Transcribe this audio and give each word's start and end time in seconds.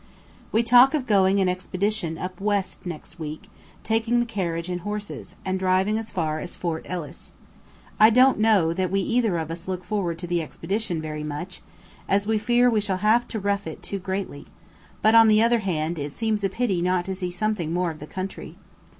We 0.51 0.63
talk 0.63 0.95
of 0.95 1.05
going 1.05 1.39
an 1.39 1.47
expedition 1.47 2.17
up 2.17 2.41
west 2.41 2.87
next 2.87 3.19
week, 3.19 3.51
taking 3.83 4.19
the 4.19 4.25
carriage 4.25 4.67
and 4.67 4.81
horses, 4.81 5.35
and 5.45 5.59
driving 5.59 5.99
as 5.99 6.09
far 6.09 6.39
as 6.39 6.55
Fort 6.55 6.83
Ellice. 6.89 7.33
I 7.99 8.09
don't 8.09 8.39
know 8.39 8.73
that 8.73 8.89
we 8.89 8.99
either 9.01 9.37
of 9.37 9.51
us 9.51 9.67
look 9.67 9.83
forward 9.83 10.17
to 10.17 10.25
the 10.25 10.41
expedition 10.41 11.03
very 11.03 11.23
much, 11.23 11.61
as 12.09 12.25
we 12.25 12.39
fear 12.39 12.67
we 12.67 12.81
shall 12.81 12.97
have 13.05 13.27
to 13.27 13.39
rough 13.39 13.67
it 13.67 13.83
too 13.83 13.99
greatly; 13.99 14.47
but, 15.03 15.13
on 15.13 15.27
the 15.27 15.43
other 15.43 15.59
hand, 15.59 15.99
it 15.99 16.13
seems 16.13 16.43
a 16.43 16.49
pity 16.49 16.81
not 16.81 17.05
to 17.05 17.13
see 17.13 17.29
something 17.29 17.71
more 17.71 17.91
of 17.91 17.99
the 17.99 18.07
country. 18.07 18.55